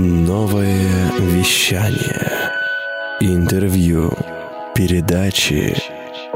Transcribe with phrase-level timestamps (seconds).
[0.00, 2.52] Новое вещание.
[3.18, 4.12] Интервью.
[4.72, 5.76] Передачи.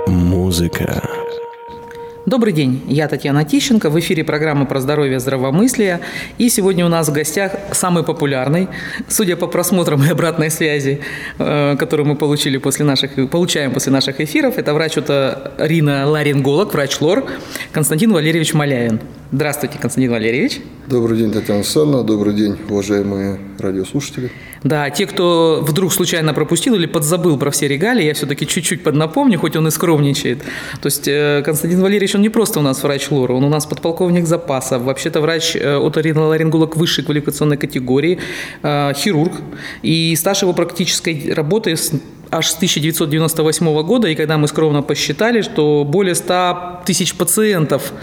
[0.08, 1.00] Музыка.
[2.26, 6.00] Добрый день, я Татьяна Тищенко, в эфире программа про здоровье и здравомыслие.
[6.38, 8.66] И сегодня у нас в гостях самый популярный,
[9.06, 11.00] судя по просмотрам и обратной связи,
[11.38, 14.96] э, которую мы получили после наших, получаем после наших эфиров, это врач
[15.58, 17.26] Рина Ларинголог, врач ЛОР
[17.72, 18.98] Константин Валерьевич Маляин.
[19.34, 20.60] Здравствуйте, Константин Валерьевич.
[20.86, 22.06] Добрый день, Татьяна Александровна.
[22.06, 24.30] Добрый день, уважаемые радиослушатели.
[24.62, 29.38] Да, те, кто вдруг случайно пропустил или подзабыл про все регалии, я все-таки чуть-чуть поднапомню,
[29.38, 30.42] хоть он и скромничает.
[30.82, 33.64] То есть э, Константин Валерьевич, он не просто у нас врач лора, он у нас
[33.64, 38.18] подполковник запаса, вообще-то врач э, оториноларинголог высшей квалификационной категории,
[38.62, 39.32] э, хирург.
[39.80, 41.74] И стаж его практической работы
[42.30, 47.94] аж с 1998 года, и когда мы скромно посчитали, что более 100 тысяч пациентов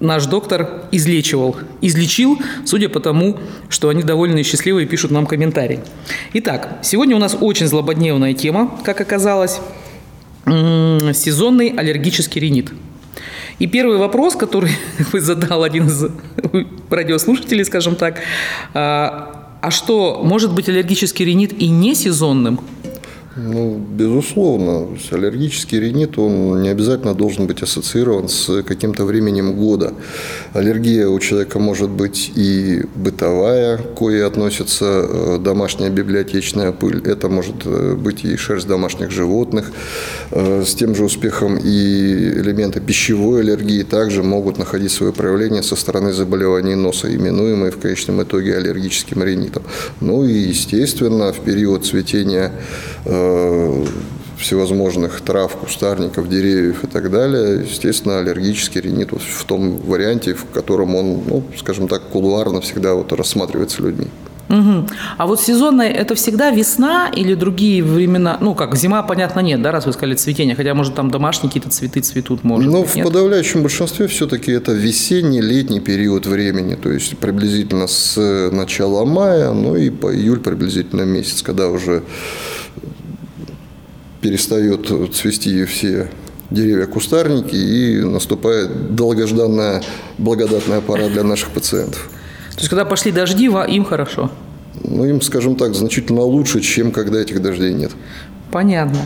[0.00, 1.56] наш доктор излечивал.
[1.80, 5.80] Излечил, судя по тому, что они довольны и счастливы и пишут нам комментарии.
[6.34, 9.60] Итак, сегодня у нас очень злободневная тема, как оказалось.
[10.44, 12.72] Сезонный аллергический ринит.
[13.58, 14.72] И первый вопрос, который
[15.12, 16.06] задал один из
[16.90, 18.20] радиослушателей, скажем так,
[18.74, 22.60] а, а что, может быть аллергический ринит и не сезонным?
[23.36, 24.96] Ну, безусловно.
[25.10, 29.92] Аллергический ринит, он не обязательно должен быть ассоциирован с каким-то временем года.
[30.52, 37.02] Аллергия у человека может быть и бытовая, к кое относится э, домашняя библиотечная пыль.
[37.04, 39.72] Это может э, быть и шерсть домашних животных.
[40.30, 45.74] Э, с тем же успехом и элементы пищевой аллергии также могут находить свое проявление со
[45.74, 49.64] стороны заболеваний носа, именуемые в конечном итоге аллергическим ринитом.
[50.00, 52.52] Ну и, естественно, в период цветения
[54.38, 60.46] всевозможных трав, кустарников, деревьев и так далее, естественно, аллергический ринит вот в том варианте, в
[60.46, 64.08] котором он, ну, скажем так, кулуарно всегда вот рассматривается людьми.
[64.48, 64.88] Угу.
[65.16, 68.36] А вот сезонное– это всегда весна или другие времена?
[68.40, 71.70] Ну, как, зима, понятно, нет, да, раз вы сказали цветение, хотя, может, там домашние какие-то
[71.70, 76.90] цветы цветут, может Ну, быть, в подавляющем большинстве все-таки это весенний, летний период времени, то
[76.90, 82.02] есть приблизительно с начала мая, ну и по июль приблизительно месяц, когда уже
[84.24, 86.08] перестает цвести все
[86.50, 89.82] деревья, кустарники, и наступает долгожданная
[90.16, 92.08] благодатная пора для наших пациентов.
[92.54, 94.30] То есть, когда пошли дожди, им хорошо?
[94.82, 97.92] Ну, им, скажем так, значительно лучше, чем когда этих дождей нет.
[98.50, 99.00] Понятно.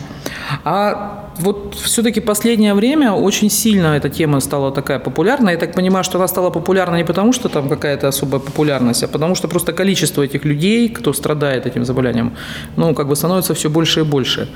[0.63, 5.49] А вот все-таки последнее время очень сильно эта тема стала такая популярна.
[5.49, 9.07] Я так понимаю, что она стала популярна не потому, что там какая-то особая популярность, а
[9.07, 12.33] потому что просто количество этих людей, кто страдает этим заболеванием,
[12.77, 14.47] ну, как бы становится все больше и больше.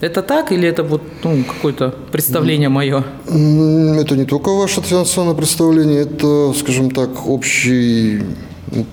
[0.00, 3.02] Это так или это вот ну, какое-то представление мое?
[3.26, 8.22] Это не только ваше традиционное представление, это, скажем так, общий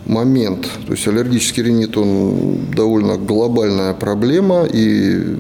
[0.06, 0.70] момент.
[0.86, 5.38] То есть аллергический ринит, он довольно глобальная проблема, и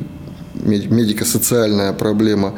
[0.63, 2.53] медико-социальная проблема.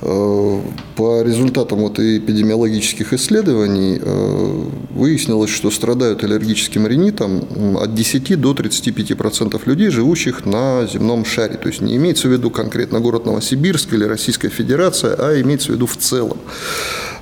[0.00, 0.60] Э,
[0.96, 7.44] по результатам вот эпидемиологических исследований э, выяснилось, что страдают аллергическим ринитом
[7.76, 11.54] от 10 до 35% людей, живущих на земном шаре.
[11.54, 15.74] То есть не имеется в виду конкретно город Новосибирск или Российская Федерация, а имеется в
[15.74, 16.38] виду в целом.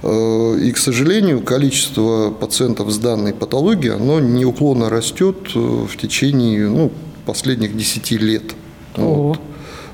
[0.02, 6.90] Э, и, к сожалению, количество пациентов с данной патологией, оно неуклонно растет в течение ну,
[7.26, 8.42] последних 10 лет.
[8.96, 9.40] Вот.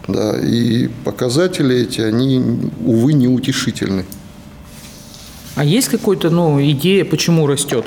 [0.09, 2.41] Да, и показатели эти, они,
[2.85, 4.05] увы, неутешительны.
[5.57, 7.87] А есть какая-то ну, идея, почему растет?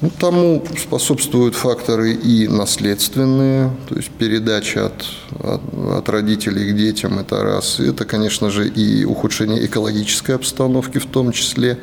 [0.00, 5.04] Ну, тому способствуют факторы и наследственные, то есть передача от,
[5.40, 5.60] от,
[5.98, 7.80] от родителей к детям, это раз.
[7.80, 11.78] Это, конечно же, и ухудшение экологической обстановки в том числе.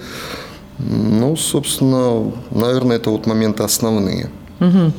[0.78, 4.30] Ну, собственно, наверное, это вот моменты основные.
[4.60, 4.94] Угу.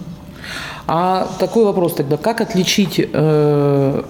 [0.87, 4.03] А такой вопрос тогда, как отличить э,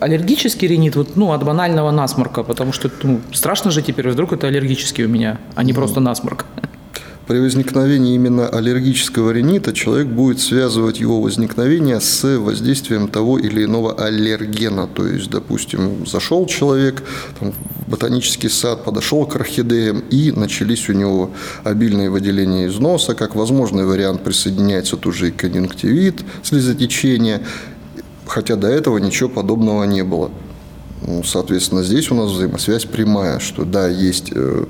[0.00, 4.46] аллергический ринит вот, ну, от банального насморка, потому что ну, страшно же теперь, вдруг это
[4.46, 6.46] аллергический у меня, а не просто насморк.
[7.26, 13.94] При возникновении именно аллергического ринита человек будет связывать его возникновение с воздействием того или иного
[13.94, 14.86] аллергена.
[14.88, 17.02] То есть, допустим, зашел человек
[17.40, 21.30] там, в ботанический сад, подошел к орхидеям, и начались у него
[21.62, 23.14] обильные выделения из носа.
[23.14, 27.40] Как возможный вариант присоединяется тут же и конъюнктивит, слезотечение–
[28.26, 30.30] хотя до этого ничего подобного не было.
[31.06, 34.64] Ну, соответственно, здесь у нас взаимосвязь прямая, что да, есть э,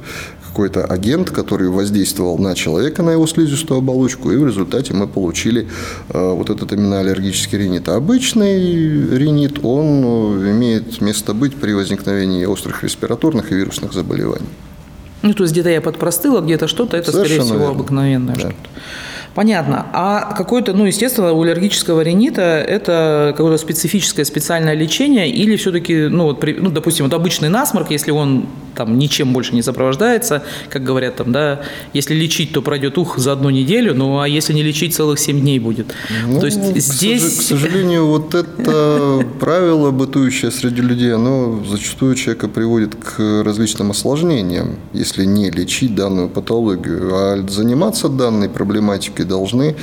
[0.54, 5.68] какой-то агент, который воздействовал на человека, на его слизистую оболочку, и в результате мы получили
[6.10, 7.88] э, вот этот именно аллергический ринит.
[7.88, 14.46] А обычный ринит, он э, имеет место быть при возникновении острых респираторных и вирусных заболеваний.
[15.22, 17.74] Ну, то есть где-то я подпростыла, где-то что-то, это, Совершенно скорее всего, верно.
[17.74, 18.40] обыкновенное да.
[18.40, 18.54] что-то.
[19.34, 19.86] Понятно.
[19.92, 26.24] А какое-то, ну, естественно, у аллергического ринита это какое-то специфическое специальное лечение или все-таки, ну,
[26.24, 30.84] вот, при, ну, допустим, вот обычный насморк, если он там ничем больше не сопровождается, как
[30.84, 34.62] говорят там, да, если лечить, то пройдет ух за одну неделю, ну, а если не
[34.62, 35.94] лечить, целых 7 дней будет.
[36.26, 37.38] Ну, то есть здесь...
[37.38, 44.76] К сожалению, вот это правило, бытующее среди людей, оно зачастую человека приводит к различным осложнениям,
[44.92, 47.10] если не лечить данную патологию.
[47.14, 49.76] А заниматься данной проблематикой должны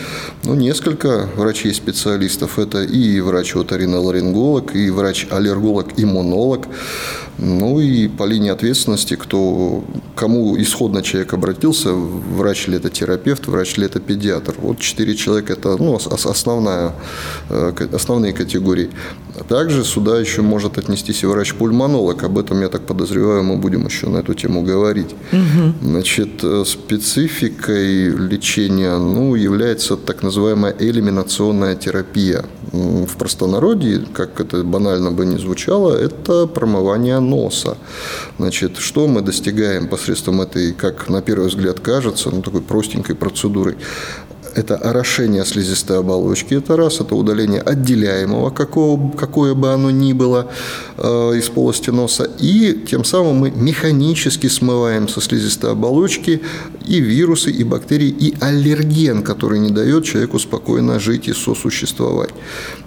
[0.44, 2.60] ну, несколько врачей-специалистов.
[2.60, 6.68] Это и врач-оториноларинголог, и врач-аллерголог-иммунолог.
[7.38, 9.84] Ну и по линии ответственности, кто,
[10.16, 14.56] кому исходно человек обратился, врач ли это терапевт, врач ли это педиатр.
[14.60, 16.94] Вот четыре человека– это ну, основная,
[17.50, 18.90] э, основные категории.
[19.48, 22.24] Также сюда еще может отнестись и врач-пульмонолог.
[22.24, 25.16] Об этом, я так подозреваю, мы будем еще на эту тему говорить.
[25.32, 25.74] Угу.
[25.82, 32.46] Значит, э, спецификой лечения ну, является так называемая элиминационная терапия.
[32.72, 37.78] В простонародье, как это банально бы не звучало, это промывание носа.
[38.38, 43.76] Значит, что мы достигаем посредством этой, как на первый взгляд кажется, ну, такой простенькой процедуры?
[44.56, 50.48] Это орошение слизистой оболочки, это раз, это удаление отделяемого, какого, какое бы оно ни было,
[50.98, 56.42] э, из полости носа, и тем самым мы механически смываем со слизистой оболочки
[56.86, 62.32] и вирусы, и бактерии, и аллерген, который не дает человеку спокойно жить и сосуществовать.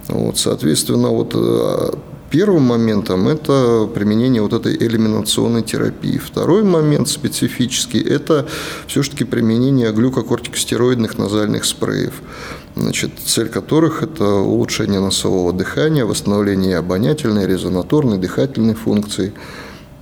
[0.07, 1.91] Вот, соответственно, вот э,
[2.35, 6.17] Первым моментом это применение вот этой элиминационной терапии.
[6.17, 8.45] Второй момент специфический– это
[8.87, 12.21] все-таки применение глюкокортикостероидных назальных спреев,
[12.75, 19.31] значит, цель которых– это улучшение носового дыхания, восстановление обонятельной, резонаторной, дыхательной функции.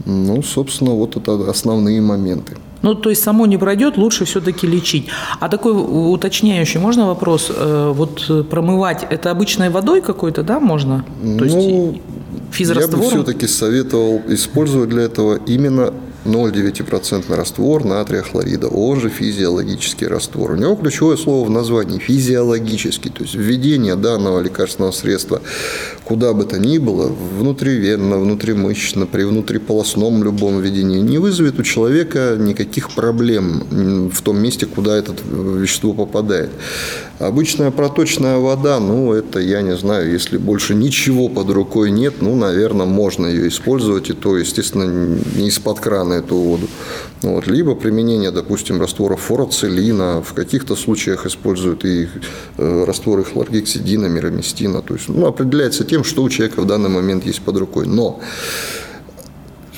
[0.03, 2.57] Ну, собственно, вот это основные моменты.
[2.81, 5.05] Ну, то есть само не пройдет, лучше все-таки лечить.
[5.39, 7.51] А такой уточняющий, можно вопрос?
[7.55, 11.05] Э, вот промывать это обычной водой какой-то, да, можно?
[11.21, 12.01] То ну, есть
[12.53, 13.03] физраствором?
[13.03, 15.93] Я бы все-таки советовал использовать для этого именно
[16.25, 20.51] 0,9% раствор натрия хлорида, он же физиологический раствор.
[20.51, 25.41] У него ключевое слово в названии– физиологический, то есть введение данного лекарственного средства
[26.03, 32.35] куда бы то ни было, внутривенно, внутримышечно, при внутриполосном любом введении, не вызовет у человека
[32.37, 36.49] никаких проблем в том месте, куда это вещество попадает.
[37.19, 42.35] Обычная проточная вода, ну, это, я не знаю, если больше ничего под рукой нет, ну,
[42.35, 44.83] наверное, можно ее использовать, и то, естественно,
[45.35, 46.67] не из-под крана эту воду.
[47.21, 47.47] Вот.
[47.47, 52.07] Либо применение, допустим, растворов фурацилина, в каких-то случаях используют и
[52.57, 57.25] э, растворы хлоргексидина, мироместина, то есть, ну, определяется тем, что у человека в данный момент
[57.25, 57.87] есть под рукой.
[57.87, 58.19] Но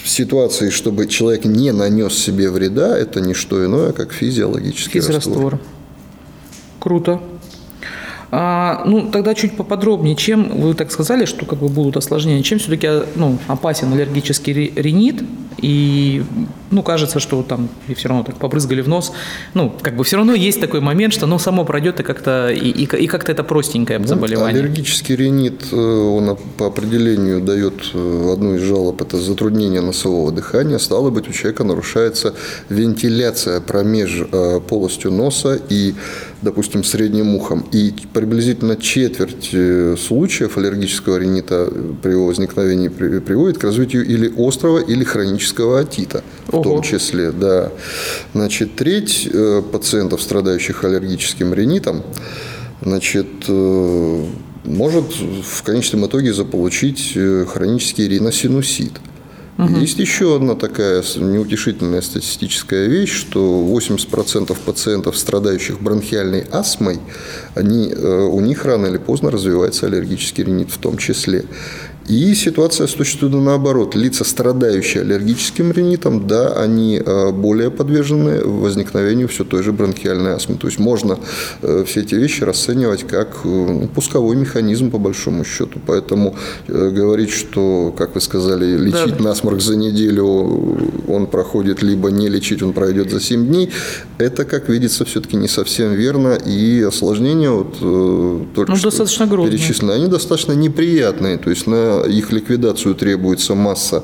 [0.04, 5.34] в ситуации, чтобы человек не нанес себе вреда, это не что иное, как физиологический Физраствор.
[5.34, 5.60] раствор.
[6.80, 7.22] Круто.
[8.38, 12.60] А, ну, тогда чуть поподробнее, чем вы так сказали, что как бы будут осложнения, чем
[12.60, 15.24] все-таки ну, опасен аллергический ринит,
[15.58, 16.22] и
[16.70, 19.14] ну, кажется, что там и все равно так побрызгали в нос.
[19.54, 22.70] Ну, как бы все равно есть такой момент, что оно само пройдет и как-то и,
[22.70, 24.60] и, и как-то это простенькое ну, заболевание.
[24.62, 30.78] Аллергический ринит, э, он по определению дает э, одну из жалоб, это затруднение носового дыхания.
[30.78, 32.34] Стало быть, у человека нарушается
[32.68, 35.96] вентиляция промеж э, полостью носа и,
[36.46, 37.66] допустим, средним ухом.
[37.74, 39.54] И приблизительно четверть
[40.00, 41.70] случаев аллергического ринита
[42.02, 47.72] при его возникновении приводит к развитию или острого, или хронического отита в том числе, да.
[48.34, 52.04] Значит, треть э, пациентов, страдающих аллергическим ринитом,
[52.82, 54.26] значит, э,
[54.64, 55.06] может
[55.44, 58.94] в конечном итоге заполучить э, хронический риносинусит.
[59.58, 59.78] Угу.
[59.78, 67.00] Есть еще одна такая неутешительная статистическая вещь, что 80% пациентов, страдающих бронхиальной астмой,
[67.54, 71.46] они, у них рано или поздно развивается аллергический ринит в том числе.
[72.08, 73.96] И ситуация с точки зрения наоборот.
[73.96, 80.58] Лица, страдающие аллергическим ринитом, да, они э, более подвержены возникновению все той же бронхиальной астмы.
[80.58, 81.18] То есть можно
[81.62, 85.80] э, все эти вещи расценивать как э, ну, пусковой механизм по большому счету.
[85.86, 86.36] Поэтому
[86.68, 89.24] говорить, что, как вы сказали, лечить да.
[89.24, 90.26] насморк за неделю
[91.08, 93.72] он проходит, либо не лечить он пройдет за 7 дней,
[94.18, 96.38] это, как видится, все-таки не совсем верно.
[96.46, 97.80] И осложнения вот
[98.54, 101.38] только ну, что достаточно перечислены, они достаточно неприятные.
[101.38, 104.04] То есть на их ликвидацию требуется масса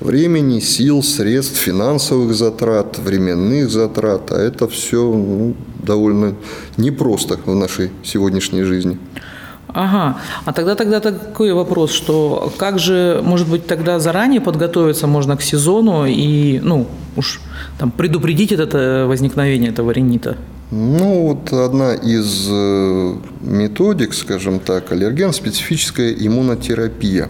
[0.00, 6.34] времени, сил, средств, финансовых затрат, временных затрат, а это все ну, довольно
[6.76, 8.98] непросто в нашей сегодняшней жизни.
[9.74, 10.18] Ага.
[10.44, 15.42] А тогда тогда такой вопрос, что как же, может быть, тогда заранее подготовиться можно к
[15.42, 17.40] сезону и, ну, уж
[17.78, 20.36] там предупредить это возникновение этого ринита?
[20.72, 27.28] Ну, вот одна из э, методик, скажем так, аллерген-специфическая иммунотерапия.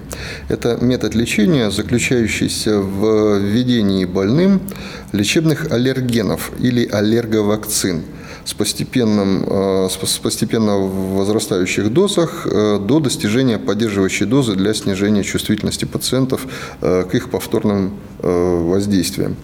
[0.49, 4.61] Это метод лечения, заключающийся в введении больным
[5.12, 8.02] лечебных аллергенов или аллерговакцин–
[8.44, 15.85] с, постепенным, э, с постепенно возрастающих дозах э, до достижения поддерживающей дозы для снижения чувствительности
[15.85, 16.47] пациентов
[16.80, 19.36] к их повторным воздействиям.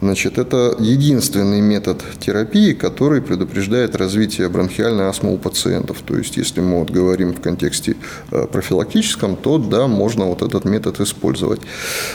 [0.00, 5.98] Значит, это единственный метод терапии, который предупреждает развитие бронхиальной астмы у пациентов.
[6.04, 7.96] То есть, если мы вот говорим в контексте
[8.50, 11.60] профилактическом, то да, можно вот этот метод использовать.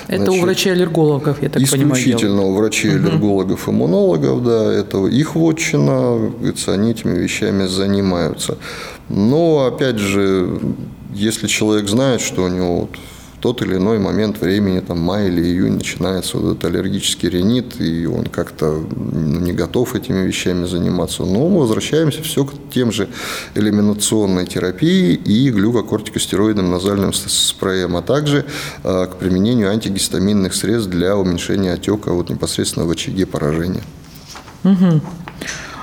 [0.07, 2.01] Это Значит, у врачей-аллергологов, я так исключительно понимаю.
[2.01, 6.31] Исключительно у врачей-аллергологов, иммунологов, да, это их вотчина,
[6.67, 8.57] они этими вещами занимаются.
[9.07, 10.59] Но, опять же,
[11.13, 12.89] если человек знает, что у него вот
[13.41, 18.05] тот или иной момент времени, там, май или июнь, начинается вот этот аллергический ринит, и
[18.05, 21.23] он как-то не готов этими вещами заниматься.
[21.23, 23.09] Но мы возвращаемся все к тем же
[23.55, 28.45] элиминационной терапии и глюкокортикостероидным назальным спреем, а также
[28.83, 33.83] а, к применению антигистаминных средств для уменьшения отека вот непосредственно в очаге поражения.
[34.63, 35.01] Угу.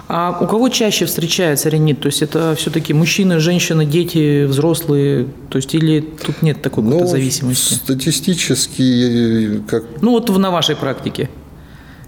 [0.07, 2.01] А у кого чаще встречается ринит?
[2.01, 5.27] То есть это все-таки мужчины, женщины, дети, взрослые?
[5.49, 7.75] То есть или тут нет такой ну, зависимости?
[7.75, 9.85] Статистически как...
[10.03, 11.31] Ну вот на вашей практике.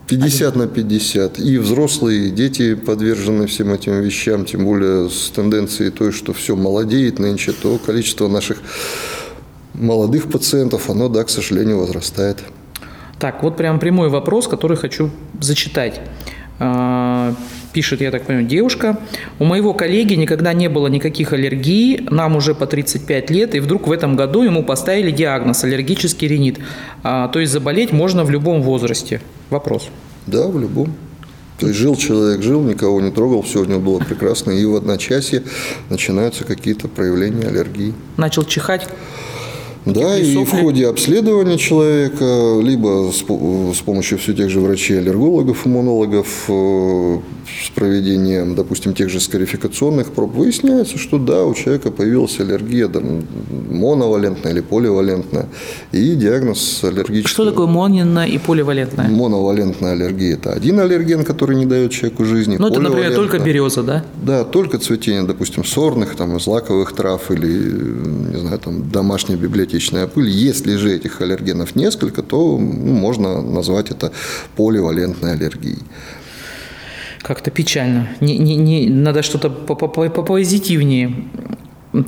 [0.08, 1.38] 50 на 50.
[1.40, 6.54] И взрослые, и дети подвержены всем этим вещам, тем более с тенденцией той, что все
[6.54, 8.58] молодеет нынче, то количество наших
[9.74, 12.38] молодых пациентов, оно, да, к сожалению, возрастает.
[13.18, 15.10] Так, вот прям прямой вопрос, который хочу
[15.40, 16.00] зачитать.
[17.76, 18.98] Пишет, я так понимаю, девушка.
[19.38, 23.86] У моего коллеги никогда не было никаких аллергий, нам уже по 35 лет, и вдруг
[23.86, 26.58] в этом году ему поставили диагноз аллергический ринит.
[27.02, 29.20] А, то есть заболеть можно в любом возрасте.
[29.50, 29.90] Вопрос.
[30.26, 30.94] Да, в любом.
[31.58, 34.74] То есть жил человек, жил, никого не трогал, все у него было прекрасно, и в
[34.74, 35.42] одночасье
[35.90, 37.92] начинаются какие-то проявления аллергии.
[38.16, 38.88] Начал чихать?
[39.84, 45.66] Да, и в ходе обследования человека, либо с, с помощью все тех же врачей, аллергологов,
[45.66, 52.38] иммунологов, э, с проведением, допустим, тех же скарификационных проб, выясняется, что да, у человека появилась
[52.40, 53.24] аллергия там,
[53.70, 55.48] моновалентная или поливалентная,
[55.92, 57.32] и диагноз аллергический.
[57.32, 59.08] Что такое моновалентная и поливалентная?
[59.08, 62.56] Моновалентная аллергия– это один аллерген, который не дает человеку жизни.
[62.58, 64.04] Ну, это, например, только береза, да?
[64.22, 70.06] Да, только цветение, допустим, сорных, там, злаковых трав или, не знаю, там, домашняя библиотека частичная
[70.06, 70.28] пыль.
[70.28, 74.12] Если же этих аллергенов несколько, то ну, можно назвать это
[74.56, 75.78] поливалентной аллергией.
[77.26, 78.06] Как-то печально.
[78.20, 81.12] Не, не, не, надо что-то попозитивнее.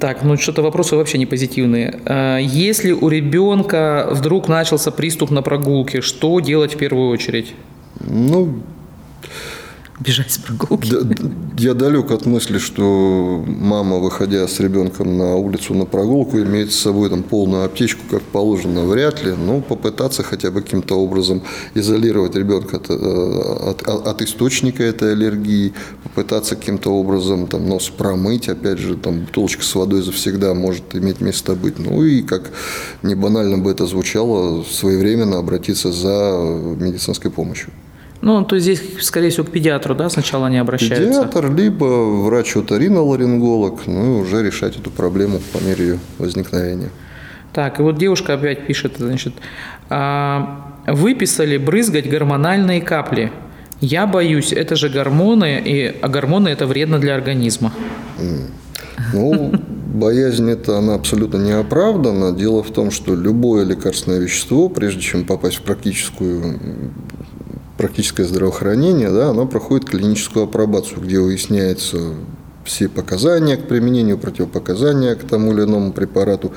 [0.00, 1.98] Так, ну что-то вопросы вообще не позитивные.
[2.04, 7.52] А, если у ребенка вдруг начался приступ на прогулке, что делать в первую очередь?
[7.98, 8.60] Ну,
[10.00, 10.94] бежать с прогулки.
[11.58, 16.76] Я далек от мысли, что мама, выходя с ребенком на улицу на прогулку, имеет с
[16.76, 19.32] собой там полную аптечку, как положено, вряд ли.
[19.32, 21.42] Но попытаться хотя бы каким-то образом
[21.74, 25.72] изолировать ребенка от, э, от, от источника этой аллергии,
[26.04, 31.20] попытаться каким-то образом там, нос промыть, опять же, там бутылочка с водой завсегда может иметь
[31.20, 31.78] место быть.
[31.78, 32.50] Ну и, как
[33.02, 36.38] не банально бы это звучало, своевременно обратиться за
[36.78, 37.70] медицинской помощью.
[38.20, 41.22] Ну, то есть здесь, скорее всего, к педиатру, да, сначала они обращаются?
[41.22, 41.84] Педиатр, либо
[42.24, 46.90] врач-оториноларинголог, ну и уже решать эту проблему по мере ее возникновения.
[47.52, 49.34] Так, и вот девушка опять пишет, значит,
[49.88, 53.32] «А, выписали брызгать гормональные капли.
[53.80, 57.72] Я боюсь, это же гормоны, и, а гормоны это вредно для организма.
[59.12, 59.52] Ну,
[59.94, 62.32] боязнь это она абсолютно не оправдана.
[62.32, 66.58] Дело в том, что любое лекарственное вещество, прежде чем попасть в практическую
[67.78, 72.14] практическое здравоохранение, да, оно проходит клиническую апробацию, где выясняется
[72.64, 76.52] все показания к применению, противопоказания к тому или иному препарату.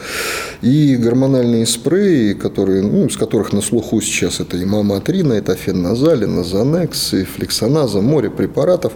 [0.61, 6.25] И гормональные спреи, которые, ну, из которых на слуху сейчас это и маматрина, это фенназали,
[6.25, 8.93] назанекс, и флексоназа, море препаратов,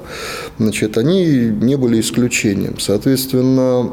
[0.60, 2.79] значит, они не были исключением.
[2.79, 3.91] Соответственно,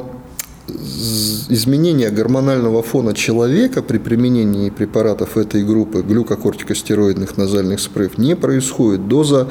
[1.48, 9.08] изменение гормонального фона человека при применении препаратов этой группы глюкокортикостероидных назальных спреев не происходит.
[9.08, 9.48] Доза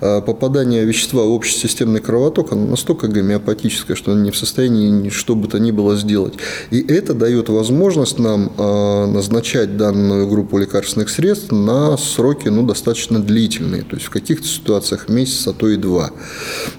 [0.00, 5.34] а, попадания вещества в общесистемный кровоток она настолько гомеопатическая, что она не в состоянии что
[5.34, 6.34] бы то ни было сделать.
[6.70, 13.22] И это дает возможность нам а, назначать данную группу лекарственных средств на сроки ну, достаточно
[13.22, 16.10] длительные, то есть в каких-то ситуациях месяц, а то и два.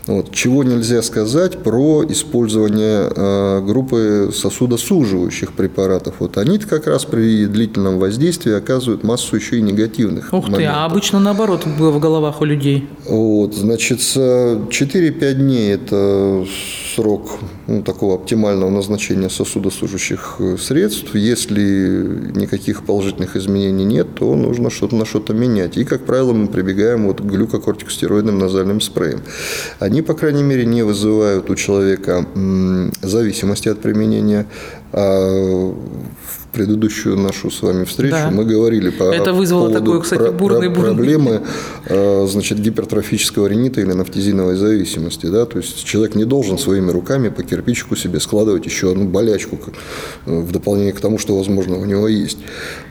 [0.08, 0.32] Вот.
[0.32, 6.16] Чего нельзя сказать про использование группы группы сосудосуживающих препаратов.
[6.20, 10.78] Вот они как раз при длительном воздействии оказывают массу еще и негативных Ух ты, моментов.
[10.78, 12.88] а обычно наоборот в головах у людей.
[13.06, 16.46] Вот, значит, 4-5 дней– это
[16.96, 21.16] срок ну, такого оптимального назначения сосудосужащих э, средств.
[21.16, 25.78] Если никаких положительных изменений нет, то нужно что-то на что-то менять.
[25.78, 29.22] И, как правило, мы прибегаем вот к глюкокортикостероидным назальным спреям.
[29.80, 32.26] Они, по крайней мере, не вызывают у человека
[33.02, 34.45] зависимости от применения.
[34.92, 38.32] В предыдущую нашу с вами встречу Да.
[38.32, 41.42] мы говорили по Это вызвало поводу такой, кстати, бурный- про- проблемы
[41.86, 45.26] э, значит, гипертрофического ринита или нафтизиновой зависимости.
[45.28, 45.46] Да?
[45.46, 49.60] То есть человек не должен своими руками по кирпичику себе складывать еще одну болячку
[50.26, 52.38] э, в дополнение к тому, что, возможно, у него есть.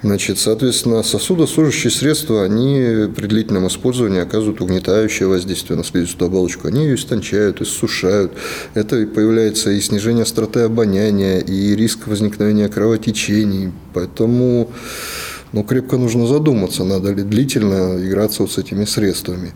[0.03, 6.69] Значит, соответственно, сосудосужащие средства, они при длительном использовании оказывают угнетающее воздействие на слизистую оболочку.
[6.69, 8.33] Они ее истончают, иссушают.
[8.75, 12.69] Это появляется и снижение остроты обоняния, и риск возникновения
[13.55, 13.73] кровотечений.
[13.93, 14.69] Поэтому
[15.53, 19.53] ну, крепко нужно задуматься, надо ли длительно играться вот с этими средствами.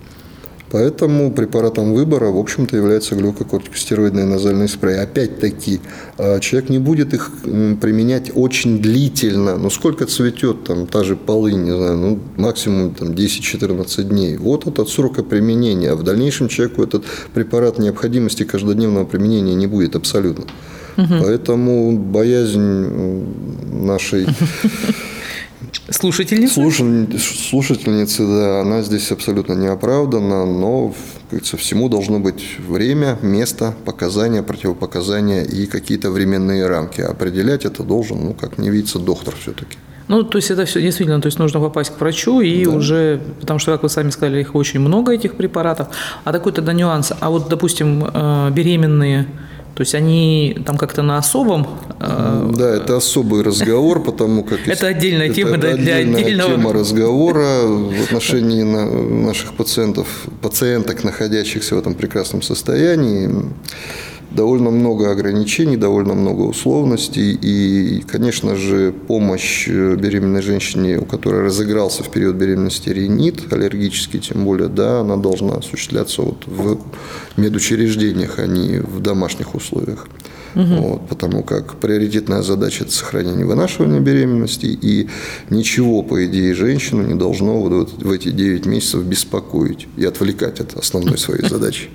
[0.71, 5.01] Поэтому препаратом выбора, в общем-то, является глюкокортикостероидный назальный спрей.
[5.01, 5.81] Опять-таки,
[6.19, 7.33] э, человек не будет их
[7.81, 9.57] применять очень длительно.
[9.57, 14.37] Ну, сколько цветет там та же полынь, не знаю, ну, максимум там 10-14 дней.
[14.37, 15.93] Вот этот срока применения.
[15.93, 20.45] А в дальнейшем человеку этот препарат необходимости каждодневного применения не будет абсолютно.
[21.07, 23.25] Поэтому боязнь
[23.73, 24.27] нашей
[25.91, 26.55] Слушательница?
[26.55, 33.19] Слушатель- Слушательницы, да, она здесь абсолютно не оправдана, но, как говорится, всему должно быть время,
[33.23, 37.01] место, показания, противопоказания и какие-то временные рамки.
[37.01, 39.77] Определять это должен, ну, как не видится, доктор все-таки.
[40.09, 43.59] Ну, то есть это все действительно, то есть нужно попасть к врачу и уже, потому
[43.59, 45.89] что, как вы сами сказали, их очень много, этих препаратов.
[46.25, 47.13] А такой тогда нюанс.
[47.21, 49.27] А вот, допустим, э, беременные,
[49.79, 51.65] то есть они там как-то на особом...
[52.01, 54.59] э, Да, это особый разговор, потому как...
[54.67, 58.91] Это отдельная тема, для отдельного- тема разговора в отношении на-
[59.27, 60.09] наших пациентов,
[60.43, 63.31] пациенток, находящихся в этом прекрасном состоянии.
[64.31, 67.33] Довольно много ограничений, довольно много условностей.
[67.33, 74.21] И, конечно же, помощь э, беременной женщине, у которой разыгрался в период беременности ринит, аллергический
[74.21, 76.79] тем более, да, она должна осуществляться вот в
[77.39, 80.07] медучреждениях, а не в домашних условиях.
[80.55, 85.09] Вот, потому как приоритетная задача– это сохранение вынашивания беременности, и
[85.51, 90.75] ничего, по идее, женщину не должно вот в эти 9 месяцев беспокоить и отвлекать от
[90.77, 91.91] основной своей задачи.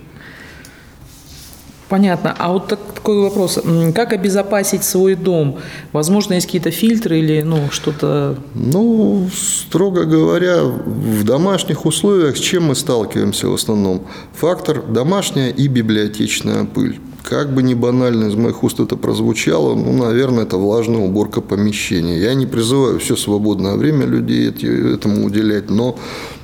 [1.93, 2.35] Понятно.
[2.39, 3.59] А вот так- такой вопрос.
[3.93, 5.59] Как обезопасить свой дом?
[5.91, 8.35] Возможно, есть какие-то фильтры или ну, что-то...
[8.55, 14.07] Ну, строго говоря, в домашних условиях с чем мы сталкиваемся в основном?
[14.33, 16.99] Фактор домашняя и библиотечная пыль.
[17.21, 22.17] Как бы ни банально из моих уст это прозвучало, ну, наверное, это влажная уборка помещения.
[22.17, 25.95] Я не призываю все свободное время людей этому уделять, но,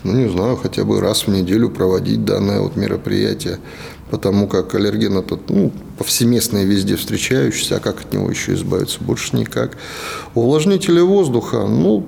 [0.04, 3.58] ну, не знаю, хотя бы раз в неделю проводить данное вот мероприятие.
[4.10, 9.04] Потому как аллерген этот, ну, повсеместно и везде встречающийся, а как от него еще избавиться?
[9.04, 9.78] Больше никак.
[10.34, 12.06] Увлажнители воздуха, ну,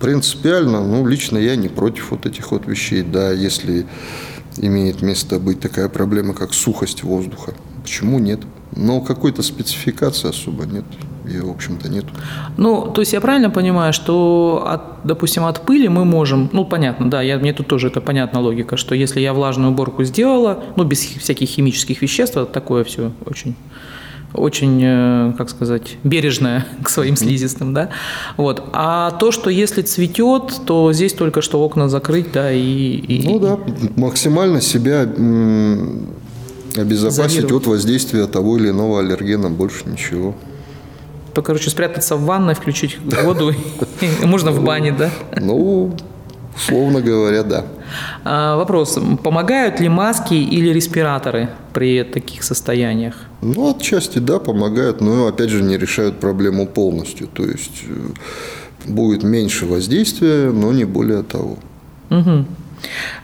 [0.00, 3.86] принципиально, ну, лично я не против вот этих вот вещей, да, если
[4.56, 7.54] имеет место быть такая проблема, как сухость воздуха.
[7.82, 8.40] Почему нет?
[8.74, 10.84] Но какой-то спецификации особо нет.
[11.24, 12.04] Ее, в общем-то, нет.
[12.56, 17.10] Ну, то есть я правильно понимаю, что, от, допустим, от пыли мы можем, ну, понятно,
[17.10, 20.84] да, я, мне тут тоже это понятна логика, что если я влажную уборку сделала, ну,
[20.84, 23.54] без всяких химических веществ, такое все очень
[24.34, 27.90] очень, э, как сказать, бережное к своим слизистым, да,
[28.36, 28.64] вот.
[28.72, 32.60] А то, что если цветет, то здесь только что окна закрыть, да, и...
[32.60, 33.58] и- Ну да,
[33.96, 35.02] максимально себя
[36.76, 37.62] обезопасить Изолировать.
[37.62, 40.34] от воздействия того или иного аллергена, больше ничего.
[41.34, 43.52] То, короче, спрятаться в ванной, включить воду,
[44.22, 45.10] можно в бане, да.
[45.36, 45.94] Ну,
[46.56, 47.64] условно говоря, да.
[48.24, 53.14] А, Вопрос, помогают ли маски или респираторы при таких состояниях?
[53.42, 57.26] Ну, отчасти да, помогают, но опять же не решают проблему полностью.
[57.26, 61.56] То есть э, будет меньше воздействия, но не более того.
[62.10, 62.46] Мгм.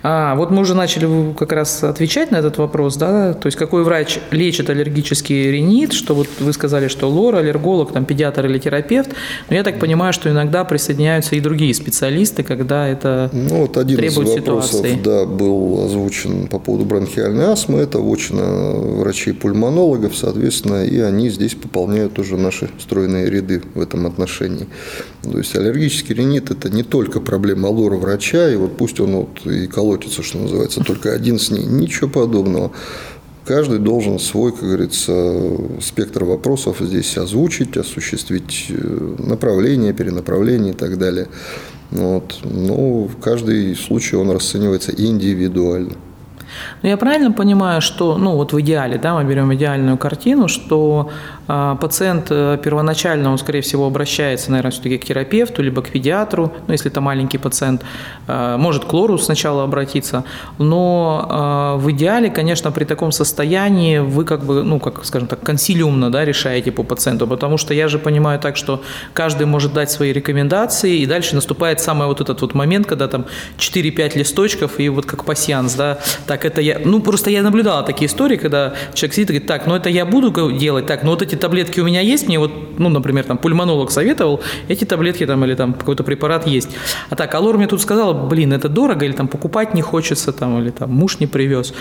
[0.03, 3.85] А, вот мы уже начали как раз отвечать на этот вопрос, да, то есть какой
[3.85, 9.11] врач лечит аллергический ринит, что вот вы сказали, что лор, аллерголог, там, педиатр или терапевт,
[9.49, 13.97] но я так понимаю, что иногда присоединяются и другие специалисты, когда это Ну, вот один
[13.99, 14.99] требует из вопросов, ситуации.
[15.03, 17.81] да, был озвучен по поводу бронхиальной астмы.
[17.81, 18.43] Это вотчина
[19.01, 24.67] врачей-пульмонологов, соответственно, и они здесь пополняют уже наши стройные ряды в этом отношении.
[25.23, 29.47] То есть аллергический ринит– это не только проблема лора врача, и вот пусть он вот
[29.47, 31.65] и колотится, что называется, только один с ней.
[31.65, 32.73] Ничего подобного.
[33.45, 35.13] каждый должен свой, как говорится,
[35.83, 41.29] спектр вопросов здесь озвучить, осуществить э, направление, перенаправление и так далее.
[41.91, 42.39] Вот.
[42.45, 45.97] Но в каждый случай он расценивается индивидуально.
[46.83, 51.11] Но я правильно понимаю, что, ну вот в идеале, да, мы берем идеальную картину, что
[51.81, 56.73] пациент э, первоначально, он, скорее всего, обращается, наверное, все-таки к терапевту, либо к педиатру, ну,
[56.73, 57.83] если это маленький пациент,
[58.29, 60.25] э, может к лору сначала обратиться,
[60.59, 65.41] но э, в идеале, конечно, при таком состоянии вы как бы, ну, как, скажем так,
[65.41, 68.83] консилиумно, да, решаете по пациенту, потому что я же понимаю так, что
[69.13, 73.25] каждый может дать свои рекомендации, и дальше наступает самый вот этот вот момент, когда там
[73.59, 78.07] 4-5 листочков, и вот как пассианс, да, так это я, ну просто я наблюдала такие
[78.07, 81.23] истории, когда человек сидит и говорит, так, ну это я буду делать, так, ну вот
[81.23, 85.45] эти таблетки у меня есть, мне вот, ну, например, там пульмонолог советовал, эти таблетки там
[85.45, 86.71] или там какой-то препарат есть.
[87.09, 90.63] А так, Алор мне тут сказал, блин, это дорого, или там покупать не хочется, там,
[90.63, 91.75] или там муж не привез.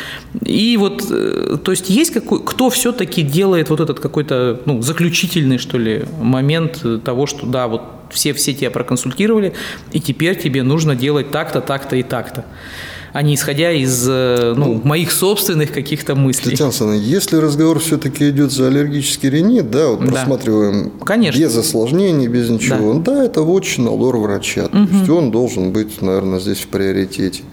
[0.45, 5.57] И вот, э, то есть есть какой, кто все-таки делает вот этот какой-то, ну, заключительный,
[5.57, 9.53] что ли, момент того, что да, вот все, все тебя проконсультировали,
[9.91, 12.45] и теперь тебе нужно делать так-то, так-то и так-то
[13.13, 16.51] а не исходя из э, ну, ну, моих собственных каких-то мыслей.
[16.51, 20.05] Татьяна Александровна, если разговор все-таки идет за аллергический ринит, да, вот да.
[20.07, 21.39] просматриваем Конечно.
[21.39, 24.65] без осложнений, без ничего, да, да это вотчина лор-врача.
[24.65, 24.87] Угу.
[24.87, 27.43] То есть он должен быть, наверное, здесь в приоритете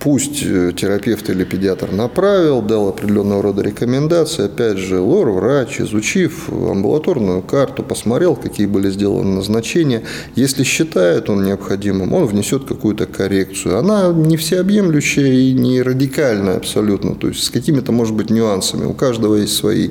[0.00, 7.42] пусть э, терапевт или педиатр направил, дал определенного рода рекомендации, опять же, лор-врач, изучив амбулаторную
[7.42, 10.02] карту, посмотрел, какие были сделаны назначения,
[10.34, 13.78] если считает он необходимым, он внесет какую-то коррекцию.
[13.78, 18.86] Она не всеобъемлющая и не радикальная абсолютно, то есть с какими-то, может быть, нюансами.
[18.86, 19.90] У каждого есть свои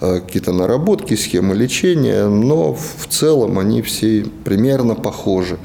[0.00, 5.58] э, какие-то наработки, схемы лечения, но в целом они все примерно похожи.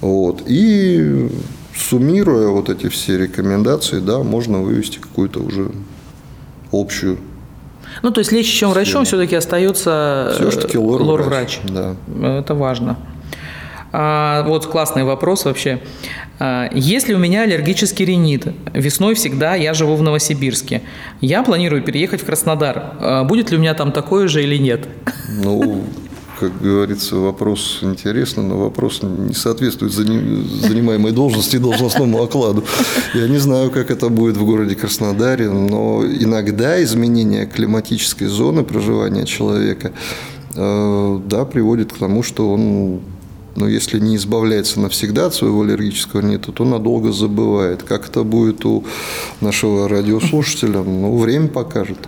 [0.00, 0.42] Вот.
[0.46, 1.28] И
[1.76, 5.70] суммируя вот эти все рекомендации, да, можно вывести какую-то уже
[6.72, 7.18] общую
[8.02, 11.60] ну, то есть лечащим врачом все-таки остается все лор-врач.
[11.64, 11.94] Да.
[12.22, 12.96] Это важно.
[13.92, 15.80] А, вот классный вопрос вообще.
[16.40, 20.82] А, если у меня аллергический ринит, весной всегда я живу в Новосибирске,
[21.20, 22.94] я планирую переехать в Краснодар.
[22.98, 24.88] А, будет ли у меня там такое же или нет?
[25.28, 25.84] Ну,
[26.50, 32.64] как говорится, вопрос интересный, но вопрос не соответствует занимаемой должности и должностному окладу.
[33.14, 39.24] Я не знаю, как это будет в городе Краснодаре, но иногда изменение климатической зоны проживания
[39.24, 39.92] человека
[40.54, 43.00] э, да, приводит к тому, что он
[43.56, 47.84] но если не избавляется навсегда от своего аллергического ринита, то надолго забывает.
[47.84, 48.82] Как это будет у
[49.40, 51.98] нашего радиослушателя, ну, время покажет.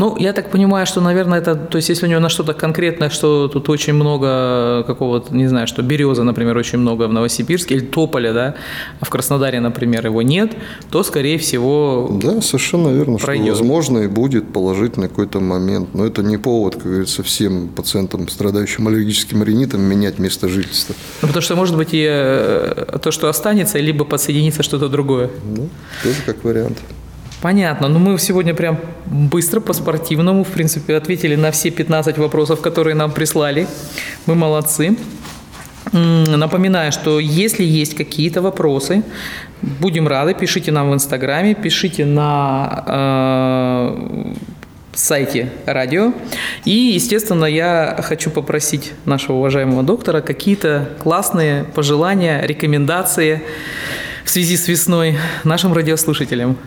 [0.00, 3.10] Ну, я так понимаю, что, наверное, это, то есть, если у него на что-то конкретное,
[3.10, 7.84] что тут очень много какого-то, не знаю, что береза, например, очень много в Новосибирске, или
[7.84, 8.54] тополя, да,
[9.00, 10.52] а в Краснодаре, например, его нет,
[10.90, 13.56] то, скорее всего, Да, совершенно верно, пройдет.
[13.56, 18.26] что, возможно, и будет положительный какой-то момент, но это не повод, как говорится, всем пациентам,
[18.26, 20.94] страдающим аллергическим ринитом, менять место жительства.
[21.20, 25.28] Ну, потому что, может быть, и э, то, что останется, либо подсоединится что-то другое.
[25.44, 25.68] Ну,
[26.02, 26.78] тоже как вариант.
[27.42, 27.88] Понятно.
[27.88, 33.12] Ну, мы сегодня прям быстро, по-спортивному, в принципе, ответили на все 15 вопросов, которые нам
[33.12, 33.66] прислали.
[34.26, 34.96] Мы молодцы.
[35.92, 39.02] Напоминаю, что если есть какие-то вопросы,
[39.62, 44.34] будем рады, пишите нам в Инстаграме, пишите на э,
[44.92, 46.12] сайте радио.
[46.66, 53.42] И, естественно, я хочу попросить нашего уважаемого доктора какие-то классные пожелания, рекомендации
[54.24, 56.58] в связи с весной нашим радиослушателям.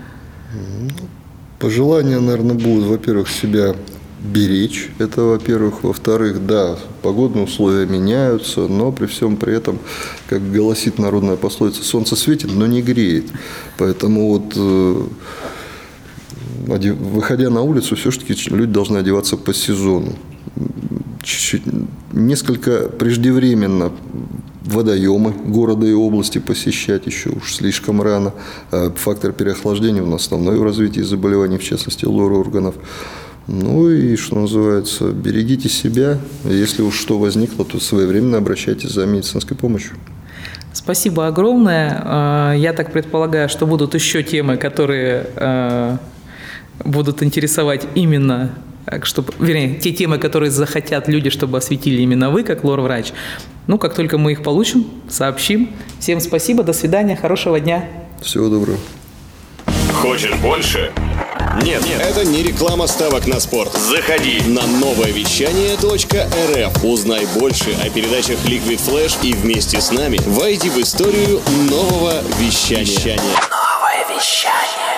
[1.60, 3.76] Пожелания, наверное, будут, во-первых, себя
[4.24, 4.90] беречь.
[5.00, 5.84] Это, во-первых.
[5.84, 9.80] Во-вторых, да, погодные условия меняются, но при всем при этом,
[10.28, 13.26] как гласит народная пословица, солнце светит, но не греет.
[13.78, 15.04] Поэтому вот э,
[16.68, 20.14] выходя на улицу, все-таки люди должны одеваться по сезону.
[21.22, 21.64] Чуть-чуть,
[22.12, 23.92] несколько преждевременно
[24.66, 28.34] водоемы города и области посещать еще уж слишком рано.
[28.72, 32.76] А фактор переохлаждения у нас основной в развитии заболеваний, в частности, лора органов.
[33.48, 36.18] Ну и, что называется, берегите себя.
[36.46, 39.98] Если уж что возникло, то своевременно обращайтесь за медицинской помощью.
[40.72, 42.02] Спасибо огромное.
[42.04, 45.98] А, я так предполагаю, что будут еще темы, которые а,
[46.84, 48.52] будут интересовать именно
[49.04, 53.14] чтобы, вернее, те темы, которые захотят люди, чтобы осветили именно вы, как лор-врач.
[53.68, 55.70] Ну, как только мы их получим, сообщим.
[56.00, 57.88] Всем спасибо, до свидания, хорошего дня.
[58.22, 58.78] Всего доброго.
[59.94, 60.92] Хочешь больше?
[61.62, 63.72] Нет, нет, это не реклама ставок на спорт.
[63.74, 66.84] Заходи на новое вещание .рф.
[66.84, 73.18] Узнай больше о передачах Liquid Flash и вместе с нами войди в историю нового вещания.
[73.18, 74.93] Новое вещание.